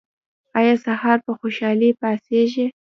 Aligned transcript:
ایا 0.59 0.75
سهار 0.85 1.17
په 1.25 1.31
خوشحالۍ 1.39 1.91
پاڅیږئ؟ 1.99 2.67